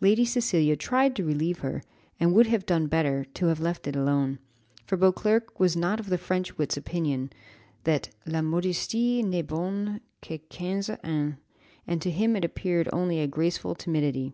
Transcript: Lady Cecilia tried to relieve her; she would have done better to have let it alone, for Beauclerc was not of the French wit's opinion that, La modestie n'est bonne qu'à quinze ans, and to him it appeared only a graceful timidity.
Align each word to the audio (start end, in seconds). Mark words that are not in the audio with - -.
Lady 0.00 0.24
Cecilia 0.24 0.74
tried 0.74 1.14
to 1.14 1.22
relieve 1.22 1.58
her; 1.58 1.82
she 2.18 2.24
would 2.24 2.46
have 2.46 2.64
done 2.64 2.86
better 2.86 3.26
to 3.34 3.48
have 3.48 3.60
let 3.60 3.86
it 3.86 3.94
alone, 3.94 4.38
for 4.86 4.96
Beauclerc 4.96 5.60
was 5.60 5.76
not 5.76 6.00
of 6.00 6.08
the 6.08 6.16
French 6.16 6.56
wit's 6.56 6.78
opinion 6.78 7.28
that, 7.84 8.08
La 8.24 8.40
modestie 8.40 9.22
n'est 9.22 9.42
bonne 9.46 10.00
qu'à 10.22 10.40
quinze 10.48 10.88
ans, 11.04 11.34
and 11.86 12.00
to 12.00 12.10
him 12.10 12.36
it 12.36 12.44
appeared 12.46 12.88
only 12.90 13.20
a 13.20 13.26
graceful 13.26 13.74
timidity. 13.74 14.32